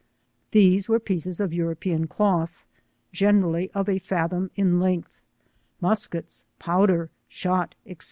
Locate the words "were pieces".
0.89-1.39